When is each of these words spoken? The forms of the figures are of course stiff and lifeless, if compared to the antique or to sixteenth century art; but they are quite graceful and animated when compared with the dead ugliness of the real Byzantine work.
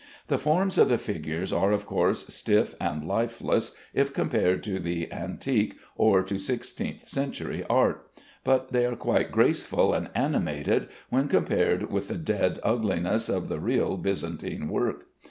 The 0.29 0.39
forms 0.39 0.79
of 0.79 0.89
the 0.89 0.97
figures 0.97 1.53
are 1.53 1.71
of 1.71 1.85
course 1.85 2.25
stiff 2.33 2.73
and 2.81 3.07
lifeless, 3.07 3.75
if 3.93 4.13
compared 4.15 4.63
to 4.63 4.79
the 4.79 5.13
antique 5.13 5.75
or 5.95 6.23
to 6.23 6.39
sixteenth 6.39 7.07
century 7.07 7.63
art; 7.69 8.09
but 8.43 8.69
they 8.71 8.87
are 8.87 8.95
quite 8.95 9.31
graceful 9.31 9.93
and 9.93 10.09
animated 10.15 10.89
when 11.11 11.27
compared 11.27 11.91
with 11.91 12.07
the 12.07 12.17
dead 12.17 12.57
ugliness 12.63 13.29
of 13.29 13.47
the 13.47 13.59
real 13.59 13.95
Byzantine 13.95 14.69
work. 14.69 15.05